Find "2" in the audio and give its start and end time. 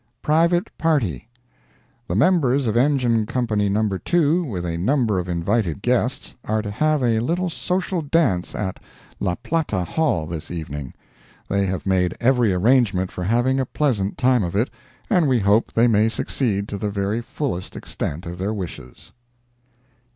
4.03-4.43